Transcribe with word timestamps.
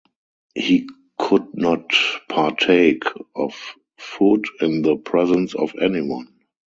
He 0.55 0.89
could 1.19 1.49
not 1.55 1.91
partake 2.27 3.03
of 3.35 3.53
food 3.99 4.45
in 4.59 4.81
the 4.81 4.95
presence 4.95 5.53
of 5.53 5.75
anyone. 5.79 6.33